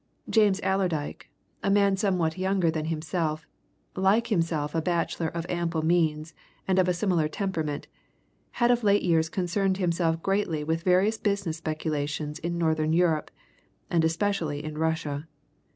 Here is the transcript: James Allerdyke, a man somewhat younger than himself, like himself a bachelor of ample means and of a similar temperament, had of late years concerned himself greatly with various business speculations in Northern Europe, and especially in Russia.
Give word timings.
James 0.27 0.59
Allerdyke, 0.63 1.29
a 1.61 1.69
man 1.69 1.95
somewhat 1.95 2.35
younger 2.35 2.71
than 2.71 2.85
himself, 2.85 3.45
like 3.95 4.29
himself 4.33 4.73
a 4.73 4.81
bachelor 4.81 5.27
of 5.27 5.45
ample 5.47 5.83
means 5.83 6.33
and 6.67 6.79
of 6.79 6.87
a 6.87 6.93
similar 6.95 7.27
temperament, 7.27 7.85
had 8.53 8.71
of 8.71 8.83
late 8.83 9.03
years 9.03 9.29
concerned 9.29 9.77
himself 9.77 10.19
greatly 10.23 10.63
with 10.63 10.81
various 10.81 11.19
business 11.19 11.57
speculations 11.57 12.39
in 12.39 12.57
Northern 12.57 12.93
Europe, 12.93 13.29
and 13.91 14.03
especially 14.03 14.63
in 14.63 14.75
Russia. 14.75 15.27